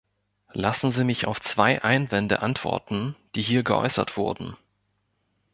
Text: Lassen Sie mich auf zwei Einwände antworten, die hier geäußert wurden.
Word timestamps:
Lassen 0.53 0.89
Sie 0.89 1.03
mich 1.03 1.27
auf 1.27 1.39
zwei 1.41 1.83
Einwände 1.83 2.41
antworten, 2.41 3.15
die 3.35 3.43
hier 3.43 3.61
geäußert 3.61 4.17
wurden. 4.17 4.57